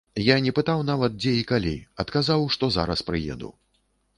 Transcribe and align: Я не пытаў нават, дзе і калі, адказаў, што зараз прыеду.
Я 0.27 0.35
не 0.45 0.53
пытаў 0.59 0.79
нават, 0.87 1.13
дзе 1.19 1.33
і 1.41 1.45
калі, 1.53 1.75
адказаў, 2.05 2.49
што 2.57 2.71
зараз 2.77 3.07
прыеду. 3.11 3.53